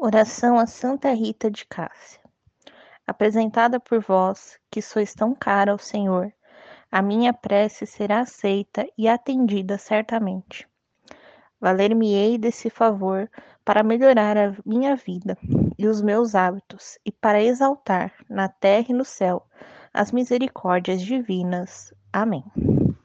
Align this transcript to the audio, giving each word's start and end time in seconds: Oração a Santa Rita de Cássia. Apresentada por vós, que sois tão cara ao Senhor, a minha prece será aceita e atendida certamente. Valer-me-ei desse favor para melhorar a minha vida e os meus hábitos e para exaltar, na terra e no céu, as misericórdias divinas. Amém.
Oração 0.00 0.56
a 0.56 0.64
Santa 0.64 1.12
Rita 1.12 1.50
de 1.50 1.66
Cássia. 1.66 2.20
Apresentada 3.04 3.80
por 3.80 4.00
vós, 4.00 4.56
que 4.70 4.80
sois 4.80 5.12
tão 5.12 5.34
cara 5.34 5.72
ao 5.72 5.78
Senhor, 5.78 6.32
a 6.88 7.02
minha 7.02 7.32
prece 7.32 7.84
será 7.84 8.20
aceita 8.20 8.86
e 8.96 9.08
atendida 9.08 9.76
certamente. 9.76 10.68
Valer-me-ei 11.60 12.38
desse 12.38 12.70
favor 12.70 13.28
para 13.64 13.82
melhorar 13.82 14.38
a 14.38 14.54
minha 14.64 14.94
vida 14.94 15.36
e 15.76 15.88
os 15.88 16.00
meus 16.00 16.36
hábitos 16.36 16.96
e 17.04 17.10
para 17.10 17.42
exaltar, 17.42 18.12
na 18.30 18.48
terra 18.48 18.86
e 18.90 18.94
no 18.94 19.04
céu, 19.04 19.44
as 19.92 20.12
misericórdias 20.12 21.02
divinas. 21.02 21.92
Amém. 22.12 22.44